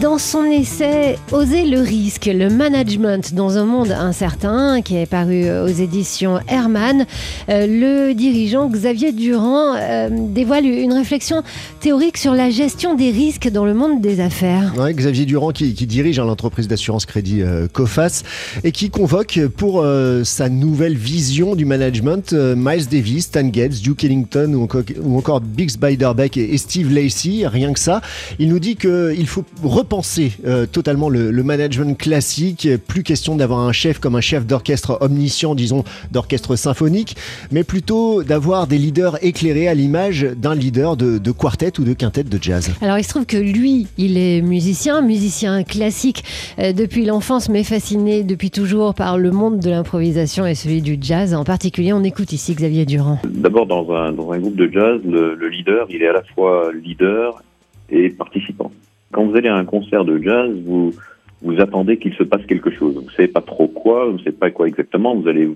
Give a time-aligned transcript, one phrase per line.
[0.00, 5.48] Dans son essai Oser le risque, le management dans un monde incertain, qui est paru
[5.48, 7.06] aux éditions Hermann,
[7.48, 11.42] euh, le dirigeant Xavier Durand euh, dévoile une réflexion
[11.80, 14.74] théorique sur la gestion des risques dans le monde des affaires.
[14.92, 18.22] Xavier Durand qui, dirige hein, l'entreprise d'assurance crédit euh, Cofas
[18.64, 23.80] et qui convoque pour euh, sa nouvelle vision du management euh, Miles Davis, Stan Getz,
[23.82, 28.00] Duke Ellington ou encore, Biggs Beiderbecke et, et Steve Lacey, rien que ça.
[28.38, 29.44] Il nous dit qu'il faut
[29.76, 34.46] repenser euh, totalement le, le management classique, plus question d'avoir un chef comme un chef
[34.46, 37.16] d'orchestre omniscient, disons d'orchestre symphonique,
[37.52, 41.92] mais plutôt d'avoir des leaders éclairés à l'image d'un leader de, de quartet ou de
[41.92, 42.70] quintet de jazz.
[42.80, 46.24] Alors il se trouve que lui, il est musicien, musicien classique
[46.58, 50.96] euh, depuis l'enfance, mais fasciné depuis toujours par le monde de l'improvisation et celui du
[51.00, 51.92] jazz en particulier.
[51.92, 53.18] On écoute ici Xavier Durand.
[53.28, 56.22] D'abord, dans un, dans un groupe de jazz, le, le leader, il est à la
[56.34, 57.42] fois leader
[57.90, 58.72] et participant.
[59.16, 60.92] Quand vous allez à un concert de jazz, vous,
[61.40, 62.96] vous attendez qu'il se passe quelque chose.
[62.96, 65.14] Vous ne savez pas trop quoi, vous ne savez pas quoi exactement.
[65.14, 65.48] Vous allez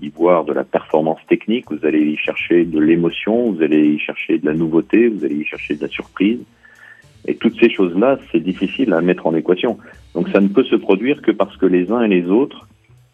[0.00, 3.98] y voir de la performance technique, vous allez y chercher de l'émotion, vous allez y
[3.98, 6.38] chercher de la nouveauté, vous allez y chercher de la surprise.
[7.26, 9.78] Et toutes ces choses-là, c'est difficile à mettre en équation.
[10.14, 12.68] Donc ça ne peut se produire que parce que les uns et les autres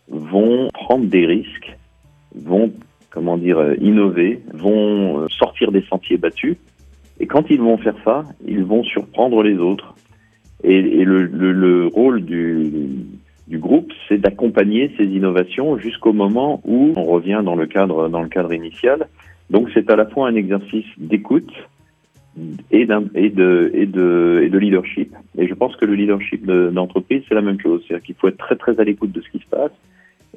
[0.09, 1.79] vont prendre des risques,
[2.35, 2.71] vont,
[3.09, 6.59] comment dire, euh, innover, vont euh, sortir des sentiers battus.
[7.21, 9.94] Et quand ils vont faire ça, ils vont surprendre les autres.
[10.65, 17.05] Et, le, le, le, rôle du, groupe, c'est d'accompagner ces innovations jusqu'au moment où on
[17.05, 19.09] revient dans le cadre, dans le cadre initial.
[19.51, 21.53] Donc c'est à la fois un exercice d'écoute
[22.71, 25.15] et, de, leadership.
[25.39, 27.85] Et je pense que le leadership d'entreprise, c'est la même chose.
[27.87, 29.73] C'est-à-dire qu'il faut être très très à l'écoute de ce qui se passe.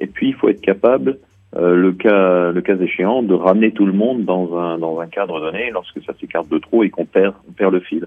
[0.00, 1.18] Et puis il faut être capable
[1.56, 5.70] euh, le, cas, échéant, de ramener tout le monde dans un, dans un cadre donné
[5.72, 8.06] lorsque ça s'écarte de trop et qu'on perd, on perd le fil.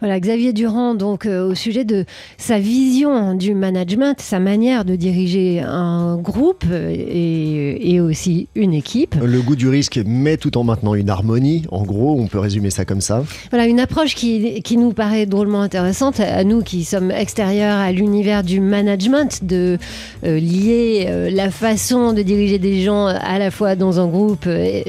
[0.00, 2.04] Voilà, Xavier Durand, donc euh, au sujet de
[2.36, 9.14] sa vision du management, sa manière de diriger un groupe et, et, aussi une équipe.
[9.22, 11.64] Le goût du risque, mais tout en maintenant une harmonie.
[11.70, 13.22] En gros, on peut résumer ça comme ça.
[13.50, 17.92] Voilà, une approche qui, qui nous paraît drôlement intéressante à nous qui sommes extérieurs à
[17.92, 19.78] l'univers du management, de
[20.24, 24.48] euh, lier euh, la façon de diriger des gens à la fois dans un groupe,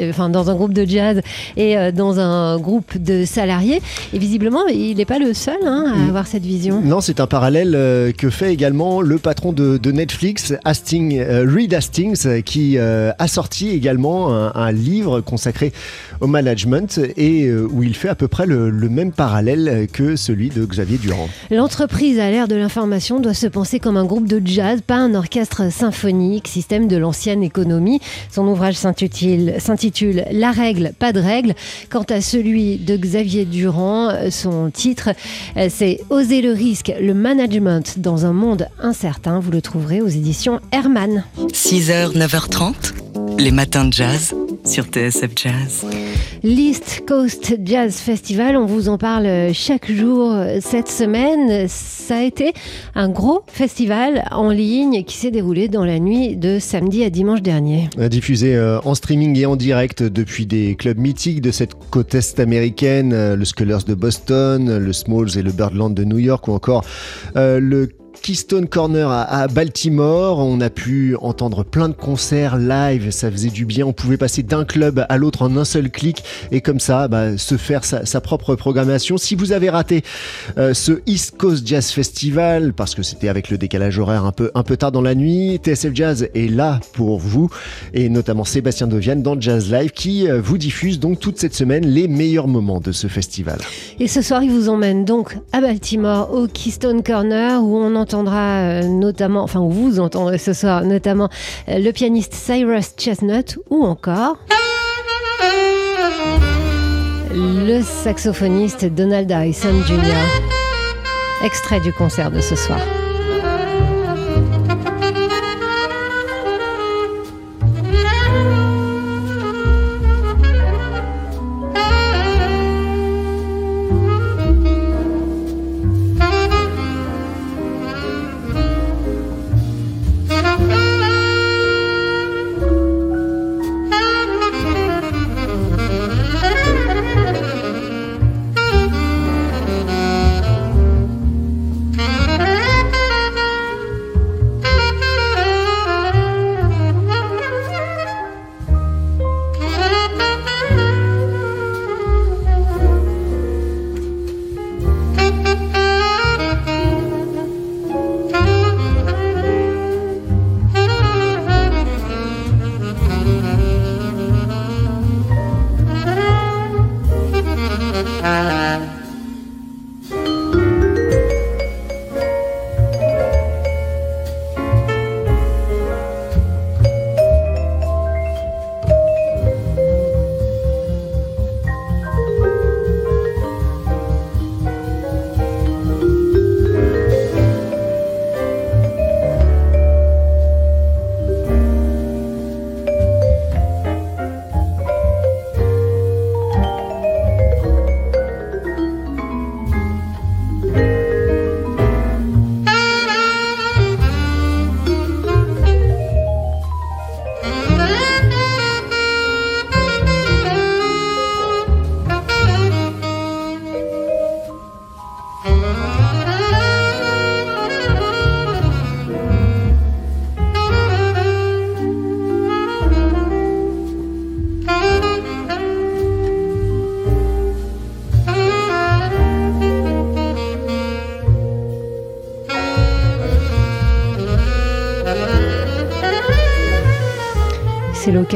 [0.09, 1.21] enfin dans un groupe de jazz
[1.57, 3.81] et euh, dans un groupe de salariés.
[4.13, 6.81] Et visiblement, il n'est pas le seul hein, à avoir cette vision.
[6.81, 11.45] Non, c'est un parallèle euh, que fait également le patron de, de Netflix, Hastings, euh,
[11.47, 15.71] Reed Hastings, qui euh, a sorti également un, un, livre consacré
[16.19, 20.49] au management et où il fait à peu près le, le, même parallèle que celui
[20.49, 21.29] de Xavier Durand.
[21.51, 25.13] L'entreprise à l'ère de l'information doit se penser comme un groupe de jazz, pas un
[25.13, 27.99] orchestre symphonique, système de l'ancienne économie.
[28.31, 31.53] Son ouvrage s'intitule La règle, pas de règle.
[31.89, 35.09] Quant à celui de Xavier Durand, son titre,
[35.57, 39.39] euh, c'est Oser le risque, le management dans un monde incertain.
[39.39, 41.23] Vous le trouverez aux éditions Hermann.
[41.51, 42.93] 6h, 9h30,
[43.37, 44.33] les matins de jazz
[44.65, 45.85] sur TSF Jazz.
[46.43, 51.67] L'East Coast Jazz Festival, on vous en parle chaque jour cette semaine.
[51.67, 52.53] Ça a été
[52.95, 57.41] un gros festival en ligne qui s'est déroulé dans la nuit de samedi à dimanche
[57.41, 57.89] dernier.
[58.09, 62.39] Diffusé euh, en streaming et en direct depuis des clubs mythiques de cette côte est
[62.39, 66.51] américaine, euh, le Scullers de Boston, le Smalls et le Birdland de New York ou
[66.51, 66.83] encore
[67.35, 67.89] euh, le
[68.23, 70.39] Keystone Corner à, Baltimore.
[70.39, 73.85] On a pu entendre plein de concerts live, ça faisait du bien.
[73.85, 77.37] On pouvait passer d'un club à l'autre en un seul clic et comme ça, bah,
[77.37, 79.17] se faire sa, sa, propre programmation.
[79.17, 80.03] Si vous avez raté
[80.57, 84.51] euh, ce East Coast Jazz Festival, parce que c'était avec le décalage horaire un peu,
[84.55, 87.49] un peu tard dans la nuit, TSF Jazz est là pour vous
[87.93, 91.85] et notamment Sébastien Dovian dans Jazz Live qui euh, vous diffuse donc toute cette semaine
[91.85, 93.57] les meilleurs moments de ce festival.
[93.99, 98.12] Et ce soir, il vous emmène donc à Baltimore au Keystone Corner où on entend
[98.13, 101.29] entendra euh, notamment, enfin vous entendrez ce soir notamment
[101.67, 104.37] euh, le pianiste Cyrus Chestnut ou encore
[107.33, 111.43] le saxophoniste Donald Harrison Jr.
[111.43, 112.79] Extrait du concert de ce soir.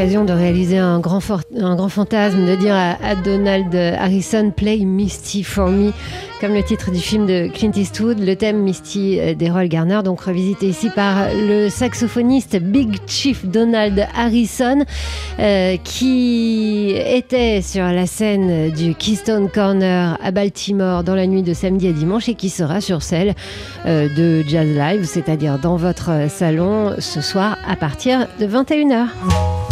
[0.07, 1.19] L'occasion de réaliser un grand,
[1.59, 5.92] un grand fantasme, de dire à, Donald Harrison Play Misty for me,
[6.39, 10.21] comme le titre du film de Clint Eastwood, le thème Misty euh, d'Errol Garner, donc
[10.21, 14.86] revisité ici par le saxophoniste Big Chief Donald Harrison,
[15.39, 21.53] euh, qui était sur la scène du Keystone Corner à Baltimore dans la nuit de
[21.53, 23.36] samedi à dimanche et qui sera sur celle
[23.86, 29.67] euh, de Jazz Live, c'est-à-dire dans votre salon ce soir à partir de 21h.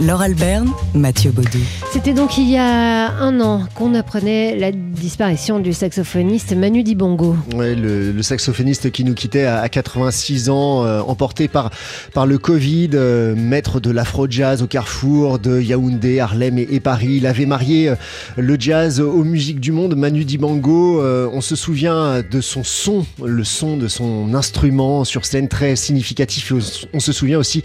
[0.00, 1.58] Laure Alberne, Mathieu Baudou.
[1.92, 7.36] C'était donc il y a un an qu'on apprenait la disparition du saxophoniste Manu Dibongo.
[7.56, 11.70] Ouais, le, saxophoniste qui nous quittait à, 86 ans, euh, emporté par,
[12.14, 17.16] par le Covid, euh, maître de l'afro-jazz au carrefour de Yaoundé, Harlem et, Paris.
[17.16, 17.96] Il avait marié euh,
[18.36, 19.96] le jazz aux musiques du monde.
[19.96, 25.48] Manu Dibango, on se souvient de son son, le son de son instrument sur scène
[25.48, 26.52] très significatif.
[26.92, 27.64] On se souvient aussi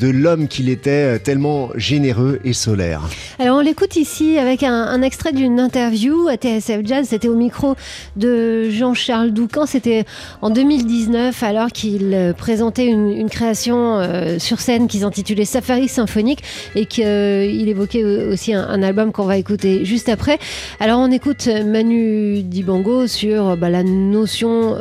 [0.00, 3.02] de l'homme qu'il était, tellement généreux et solaire.
[3.38, 7.06] Alors on l'écoute ici avec un, extrait d'une interview à TSF Jazz.
[7.08, 7.74] C'était au micro
[8.16, 9.66] de Jean-Charles Doucan.
[9.66, 10.04] C'était
[10.42, 16.42] en 2019 alors qu'il euh, présentait une, création euh, sur scène qui s'intitulait Safari symphonique
[16.74, 20.38] et qu'il euh, évoquait aussi un, album qu'on va écouter juste après.
[20.80, 24.78] Alors on écoute Manu Dibango sur bah, la notion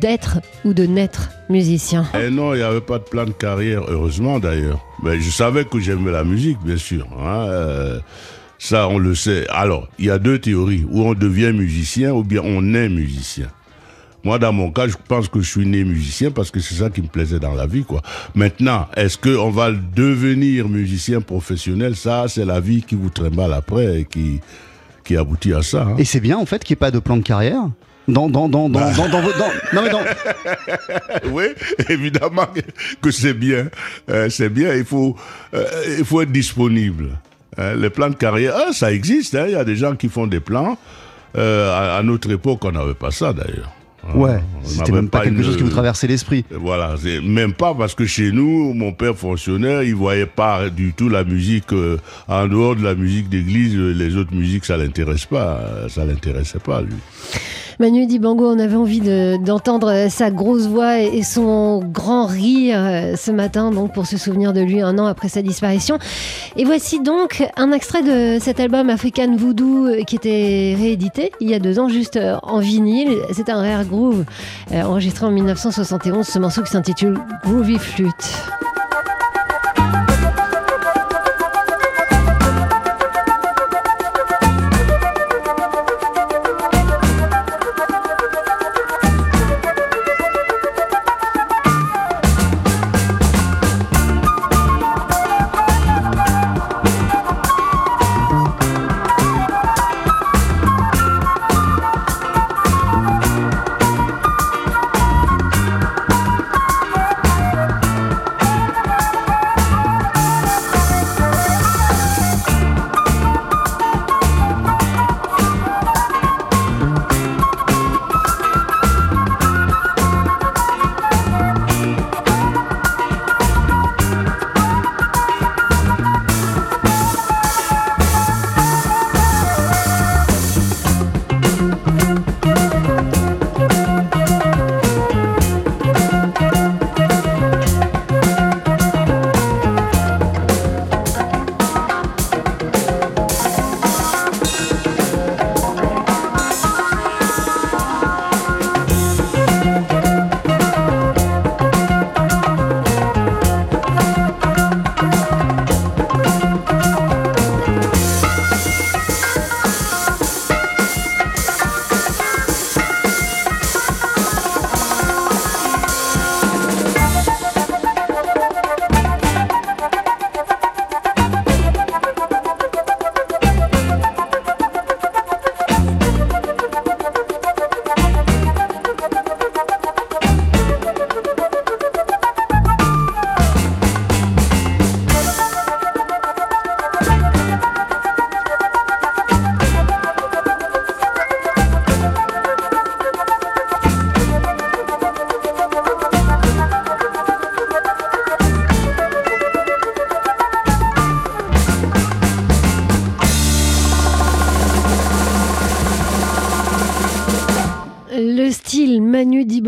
[0.00, 2.02] d'être ou de naître musicien.
[2.14, 4.84] Et eh non, il n'y avait pas de plan de carrière, heureusement d'ailleurs.
[5.02, 7.06] Mais je savais que j'aimais la musique, bien sûr.
[7.18, 8.00] Hein, euh,
[8.58, 9.46] ça, on le sait.
[9.48, 10.86] Alors, il y a deux théories.
[10.90, 13.48] Où on devient musicien ou bien on est musicien.
[14.24, 16.90] Moi, dans mon cas, je pense que je suis né musicien parce que c'est ça
[16.90, 18.02] qui me plaisait dans la vie, quoi.
[18.34, 21.94] Maintenant, est-ce qu'on va devenir musicien professionnel?
[21.94, 24.40] Ça, c'est la vie qui vous trimballe après et qui,
[25.04, 25.82] qui aboutit à ça.
[25.82, 25.94] Hein.
[25.98, 27.68] Et c'est bien, en fait, qu'il n'y ait pas de plan de carrière
[28.08, 29.20] dans, dans, dans, dans, dans, dans,
[29.72, 30.02] non mais dans...
[31.32, 31.44] oui,
[31.88, 32.46] évidemment
[33.00, 33.68] que c'est bien.
[34.08, 35.16] Euh, c'est bien, il faut,
[35.54, 35.64] euh,
[35.98, 37.18] il faut être disponible.
[37.58, 40.08] Euh, les plans de carrière, ah, ça existe, hein, il y a des gens qui
[40.08, 40.78] font des plans.
[41.34, 43.70] À, à, notre époque, on n'avait pas ça d'ailleurs.
[44.14, 46.46] Ouais, c'était même pas, quelque chose qui vous traversait l'esprit.
[46.50, 51.10] Voilà, même pas parce que chez nous, mon père fonctionnaire, il voyait pas du tout
[51.10, 51.74] la musique
[52.28, 55.60] en dehors de la musique d'église, les autres musiques ça l'intéresse pas,
[55.90, 56.94] ça l'intéressait pas lui.
[57.78, 59.02] Manu Dibango, on avait envie
[59.38, 64.54] d'entendre sa grosse voix et son grand rire euh, ce matin, donc pour se souvenir
[64.54, 65.98] de lui un an après sa disparition.
[66.56, 71.50] Et voici donc un extrait de cet album African Voodoo euh, qui était réédité il
[71.50, 73.14] y a deux ans, juste euh, en vinyle.
[73.32, 74.24] C'est un rare groove
[74.72, 78.32] enregistré en 1971, ce morceau qui s'intitule Groovy Flute.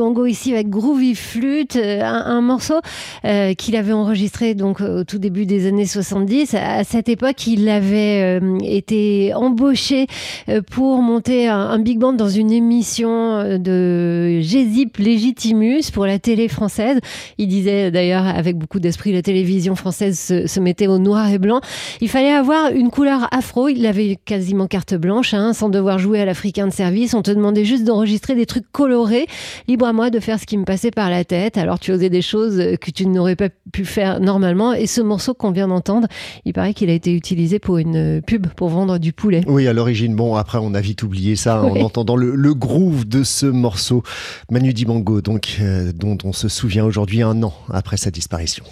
[0.08, 2.80] Dibango ici avec Groovy Flute, euh, un, morceau
[3.24, 6.54] euh, qu'il avait enregistré donc au tout début des années 70.
[6.54, 10.06] À cette époque, il avait euh, été embauché
[10.48, 16.18] euh, pour monter un, big band dans une émission euh, de Gésip Légitimus pour la
[16.18, 16.98] télé française.
[17.36, 21.60] Il disait d'ailleurs avec beaucoup d'esprit la télévision française se, mettait au noir et blanc.
[22.00, 23.68] Il fallait avoir une couleur afro.
[23.68, 27.14] Il avait quasiment carte blanche, hein, sans devoir jouer à l'africain de service.
[27.14, 29.26] On te demandait juste d'enregistrer des trucs colorés.
[29.68, 31.58] Libre à moi de faire ce qui me passait par la tête.
[31.58, 34.72] Alors tu osais des choses que tu n'aurais pas pu faire normalement.
[34.72, 36.06] Et ce morceau qu'on vient d'entendre,
[36.44, 39.42] il paraît qu'il a été utilisé pour une pub pour vendre du poulet.
[39.48, 40.14] Oui, à l'origine.
[40.14, 41.80] Bon, après, on a vite oublié ça Oui.
[41.82, 44.04] en entendant le, le groove de ce morceau.
[44.52, 48.62] Manu Dibango, donc, euh, dont on se souvient aujourd'hui un an après sa disparition.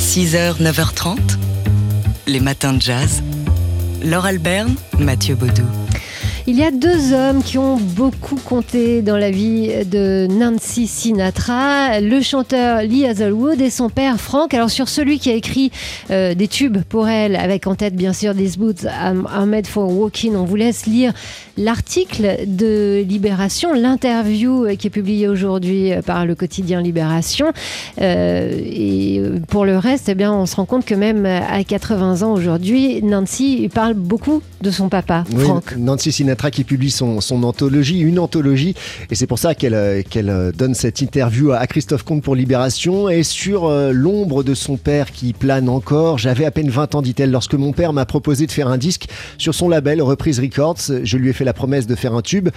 [0.00, 1.18] 6h, 9h30,
[2.26, 3.22] les matins de jazz.
[4.04, 5.62] Laure Alberne, Mathieu Baudou.
[6.48, 12.00] Il y a deux hommes qui ont beaucoup compté dans la vie de Nancy Sinatra,
[12.00, 14.52] le chanteur Lee Hazelwood et son père Frank.
[14.52, 15.70] Alors sur celui qui a écrit
[16.10, 19.88] euh, des tubes pour elle, avec en tête bien sûr These Boots are made for
[19.88, 21.12] walking, on vous laisse lire
[21.56, 27.52] l'article de Libération, l'interview euh, qui est publiée aujourd'hui euh, par le quotidien Libération.
[28.00, 32.22] Euh, et pour le reste, eh bien, on se rend compte que même à 80
[32.22, 35.76] ans aujourd'hui, Nancy parle beaucoup de son papa, Oui, Frank.
[35.76, 38.74] Nancy Sinatra qui publie son, son anthologie, une anthologie,
[39.10, 42.34] et c'est pour ça qu'elle euh, qu'elle euh, donne cette interview à, Christophe Comte pour
[42.34, 46.18] Libération, et sur euh, l'ombre de son père qui plane encore.
[46.18, 49.06] J'avais à peine 20 ans, dit-elle, lorsque mon père m'a proposé de faire un disque
[49.38, 50.78] sur son label Reprise Records.
[51.02, 52.48] Je lui ai fait la promesse de faire un tube.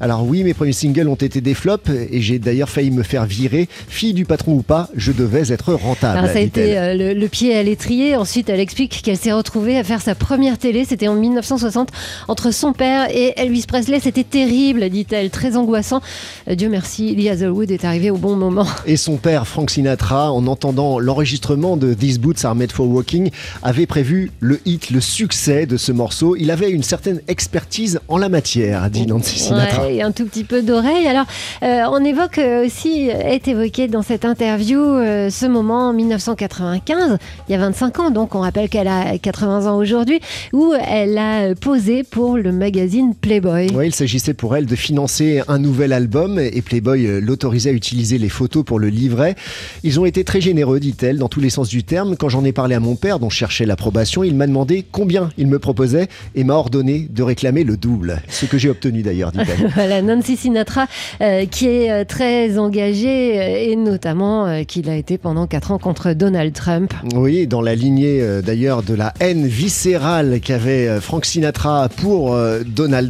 [0.00, 3.26] Alors oui, mes premiers singles ont été des flops, et j'ai d'ailleurs failli me faire
[3.26, 3.68] virer.
[3.88, 6.18] Fille du patron ou pas, je devais être rentable.
[6.18, 8.16] Alors, ça a été le, le pied à l'étrier.
[8.16, 10.84] Ensuite, elle explique qu'elle s'est retrouvée à faire sa première télé.
[10.84, 11.90] C'était en 1960
[12.28, 14.00] entre son père et Elvis Presley.
[14.00, 16.00] C'était terrible, dit-elle, très angoissant.
[16.48, 18.66] Euh, Dieu merci, Lee Hazelwood est arrivé au bon moment.
[18.86, 23.30] Et son père, Frank Sinatra, en entendant l'enregistrement de These Boots Are Made for Walking,
[23.62, 26.36] avait prévu le hit, le succès de ce morceau.
[26.36, 29.86] Il avait une certaine expertise en la matière, dit Nancy Sinatra.
[29.86, 31.06] Ouais, et un tout petit peu d'oreille.
[31.06, 31.26] Alors,
[31.62, 37.18] euh, on évoque euh, aussi, est évoqué dans cette interview, euh, ce moment en 1995,
[37.48, 40.20] il y a 25 ans, donc on rappelle qu'elle a 80 ans aujourd'hui,
[40.52, 43.68] où elle a posé pour le magazine Playboy.
[43.74, 47.72] Oui, il s'agissait pour elle de financer un nouvel album et Playboy euh, l'autorisait à
[47.72, 49.34] utiliser les photos pour le livret.
[49.82, 52.16] Ils ont été très généreux, dit-elle, dans tous les sens du terme.
[52.16, 55.30] Quand j'en ai parlé à mon père, dont je cherchais l'approbation, il m'a demandé combien
[55.38, 58.20] il me proposait et m'a ordonné de réclamer le double.
[58.28, 59.70] Ce que j'ai obtenu d'ailleurs, dit-elle.
[59.74, 60.86] Voilà, Nancy Sinatra,
[61.20, 65.78] euh, qui est euh, très engagée et notamment euh, qu'il a été pendant 4 ans
[65.78, 66.92] contre Donald Trump.
[67.14, 72.60] Oui, dans la lignée euh, d'ailleurs de la haine viscérale qu'avait Frank Sinatra pour euh,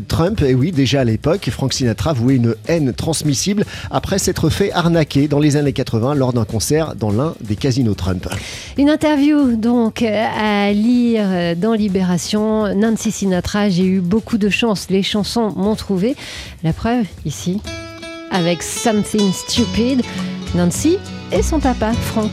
[0.03, 0.43] Trump.
[0.43, 5.29] Et oui, déjà à l'époque, Frank Sinatra vouait une haine transmissible après s'être fait arnaquer
[5.29, 8.29] dans les années 80 lors d'un concert dans l'un des casinos Trump.
[8.79, 12.75] Une interview donc à lire dans Libération.
[12.75, 16.17] Nancy Sinatra, j'ai eu beaucoup de chance, les chansons m'ont trouvé.
[16.63, 17.61] La preuve ici,
[18.31, 20.03] avec Something Stupid,
[20.55, 20.99] Nancy
[21.33, 22.33] et son papa, Frank.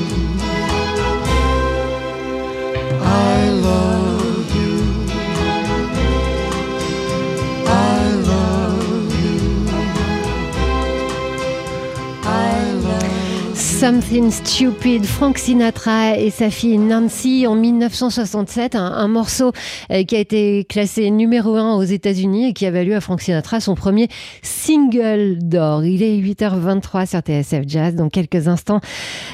[13.81, 19.53] Something Stupid, Frank Sinatra et sa fille Nancy en 1967, un, morceau
[19.91, 23.19] euh, qui a été classé numéro 1 aux États-Unis et qui a valu à Frank
[23.19, 24.07] Sinatra son premier
[24.43, 25.83] single d'or.
[25.83, 27.95] Il est 8h23 sur TSF Jazz.
[27.95, 28.81] Dans quelques instants,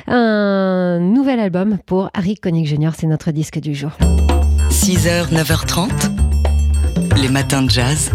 [0.07, 2.91] un nouvel album pour Harry Connick Jr.
[2.97, 3.91] C'est notre disque du jour.
[4.69, 5.89] 6h, 9h30,
[7.21, 8.13] les matins de jazz.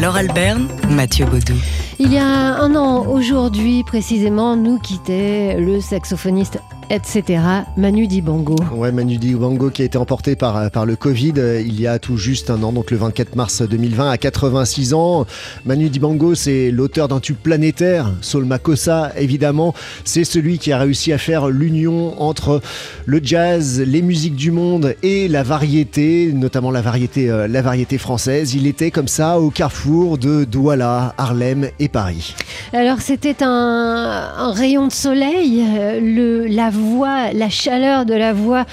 [0.00, 1.60] Laure Alberne, Mathieu Baudou.
[1.98, 6.58] Il y a un an, aujourd'hui précisément, nous quittait le saxophoniste
[6.90, 7.40] etc.
[7.76, 8.56] Manu Dibango.
[8.74, 11.98] Ouais, Manu Dibango qui a été emporté par, par le Covid euh, il y a
[11.98, 15.26] tout juste un an, donc le 24 mars 2020, à 86 ans.
[15.64, 19.74] Manu Dibango, c'est l'auteur d'un tube planétaire, Soul Makossa, évidemment.
[20.04, 22.60] C'est celui qui a réussi à faire l'union entre
[23.06, 27.98] le jazz, les musiques du monde et la variété, notamment la variété, euh, la variété
[27.98, 28.54] française.
[28.54, 32.34] Il était comme ça au carrefour de Douala, Harlem et Paris.
[32.72, 38.64] Alors c'était un, rayon de soleil, euh, la voix, la chaleur de la voix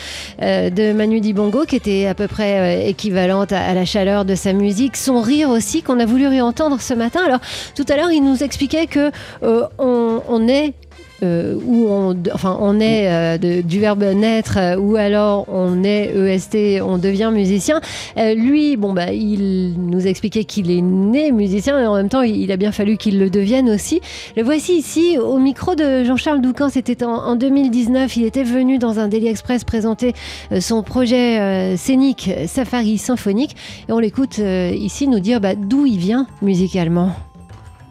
[0.41, 4.36] euh, de Manu Dibango qui était à peu près euh, équivalente à, la chaleur de
[4.36, 7.21] sa musique, son rire aussi qu'on a voulu réentendre ce matin.
[7.26, 7.39] Alors
[7.76, 9.12] tout à l'heure il nous expliquait que
[9.43, 10.74] euh, on, on est
[11.23, 16.12] euh, où on, enfin, on est euh, du verbe naître euh, ou alors on est
[16.15, 17.81] EST, on devient musicien.
[18.17, 22.21] Euh, lui, bon, bah, il nous expliquait qu'il est né musicien et en même temps,
[22.21, 24.01] il a bien fallu qu'il le devienne aussi.
[24.36, 26.69] Le voici ici au micro de Jean-Charles Doucan.
[26.69, 28.17] C'était en, en 2019.
[28.17, 30.13] Il était venu dans un Daily Express présenter
[30.51, 33.55] euh, son projet euh, scénique Safari Symphonique
[33.88, 37.12] et on l'écoute ici nous dire bah, d'où il vient musicalement.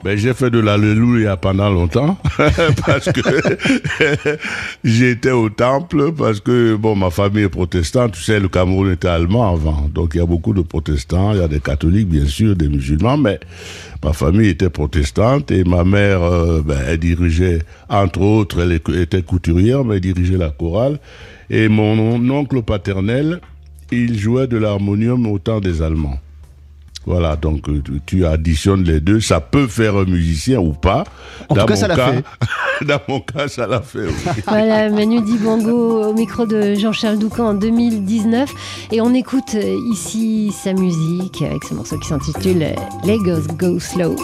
[0.03, 2.17] Ben, j'ai fait de l'alléluia pendant longtemps
[2.87, 3.21] parce que
[4.85, 9.09] j'étais au temple parce que bon ma famille est protestante, tu sais le Cameroun était
[9.09, 9.91] allemand avant.
[9.93, 12.69] Donc il y a beaucoup de protestants, il y a des catholiques bien sûr, des
[12.69, 13.41] musulmans mais
[14.03, 17.59] ma famille était protestante et ma mère euh, ben, elle dirigeait
[17.91, 20.99] entre autres elle était couturière mais elle dirigeait la chorale
[21.51, 23.41] et mon oncle paternel
[23.93, 26.19] il jouait de l'harmonium au temps des Allemands.
[27.07, 31.05] Voilà, donc euh, tu, additionnes les deux, ça peut faire un musicien ou pas.
[31.49, 32.25] En tout cas, ça mon l'a fait.
[32.85, 34.07] Dans mon cas, ça l'a fait.
[34.07, 34.13] oui.
[34.47, 38.51] Voilà, Manu Dibango au micro de Jean-Charles Doucan en 2019.
[38.93, 42.75] Et on écoute euh, ici sa musique avec ce morceau qui s'intitule euh,
[43.07, 44.17] Lagos Go Slow.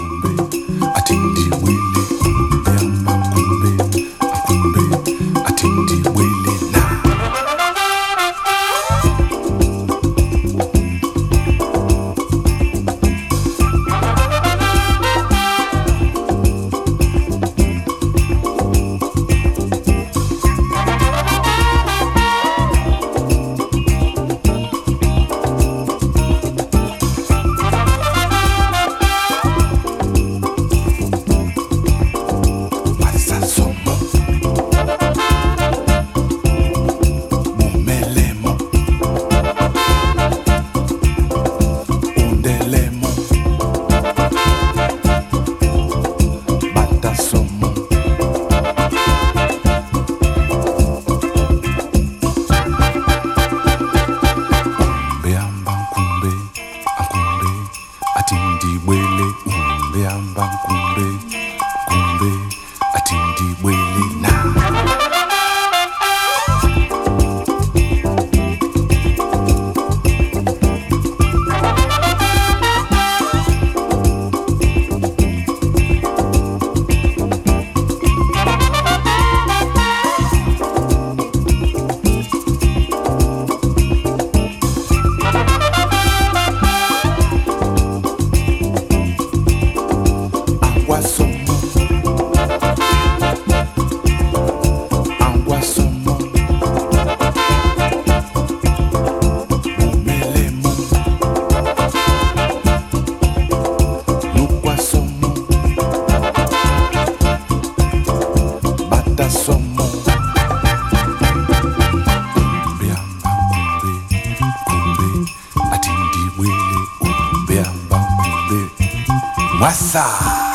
[119.59, 120.46] Mwassa.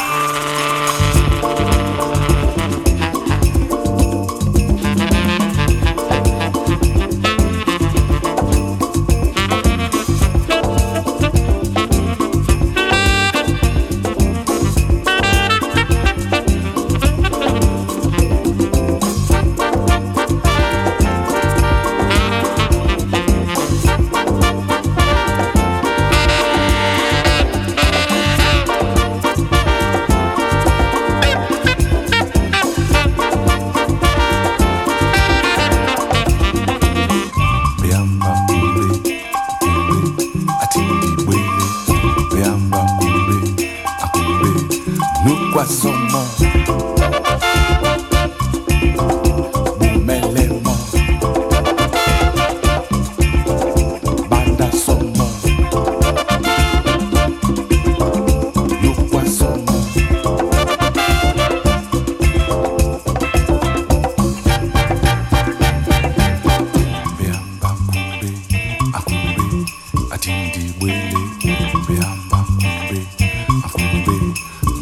[45.52, 46.91] com as mãos.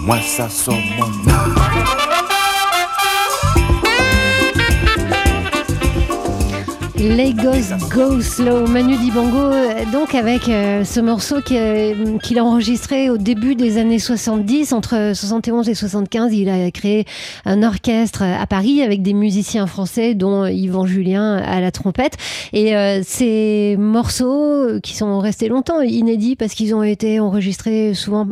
[0.10, 1.19] Moi ça saumon.
[7.02, 13.10] Lagos Go Slow, Manu Dibango, euh, donc avec euh, ce morceau euh, qu'il a enregistré
[13.10, 17.06] au début des années 70, entre 71 et 75, il a créé
[17.46, 22.18] un orchestre à Paris avec des musiciens français, dont Yvan Julien à la trompette.
[22.52, 28.28] Et ces morceaux qui sont restés longtemps inédits parce qu'ils ont été enregistrés souvent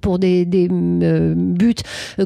[0.00, 1.74] pour des, des, buts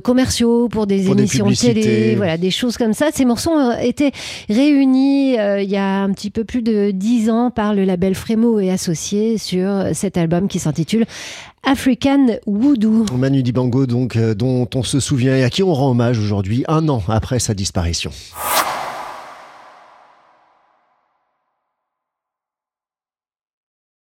[0.03, 3.07] commerciaux, pour des Pour des émissions de télé, voilà, des choses comme ça.
[3.13, 4.13] Ces morceaux ont été
[4.49, 8.61] réunis il y a un petit peu plus de dix ans par le label Frémo
[8.61, 11.07] et Associés sur cet album qui s'intitule
[11.63, 13.07] African Voodoo.
[13.17, 16.65] Manu Dibango, donc, euh, dont on se souvient et à qui on rend hommage aujourd'hui,
[16.69, 18.11] un an après sa disparition.